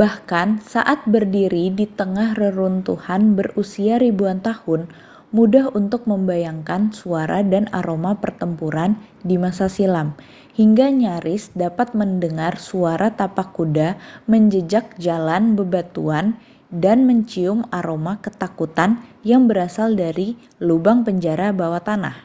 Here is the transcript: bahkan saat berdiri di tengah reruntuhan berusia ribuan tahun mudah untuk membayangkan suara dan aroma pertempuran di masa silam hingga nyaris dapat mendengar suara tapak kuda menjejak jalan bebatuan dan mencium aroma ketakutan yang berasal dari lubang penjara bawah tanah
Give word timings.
bahkan 0.00 0.48
saat 0.72 1.00
berdiri 1.14 1.66
di 1.78 1.86
tengah 1.98 2.30
reruntuhan 2.42 3.22
berusia 3.38 3.94
ribuan 4.04 4.38
tahun 4.48 4.80
mudah 5.36 5.66
untuk 5.80 6.02
membayangkan 6.10 6.82
suara 6.98 7.38
dan 7.52 7.64
aroma 7.78 8.12
pertempuran 8.22 8.90
di 9.28 9.36
masa 9.44 9.66
silam 9.76 10.08
hingga 10.58 10.86
nyaris 11.02 11.44
dapat 11.62 11.88
mendengar 12.00 12.54
suara 12.68 13.08
tapak 13.20 13.46
kuda 13.56 13.88
menjejak 14.32 14.86
jalan 15.06 15.42
bebatuan 15.58 16.26
dan 16.84 16.98
mencium 17.08 17.58
aroma 17.78 18.12
ketakutan 18.24 18.90
yang 19.30 19.42
berasal 19.50 19.88
dari 20.04 20.28
lubang 20.68 20.98
penjara 21.08 21.48
bawah 21.60 21.80
tanah 21.88 22.16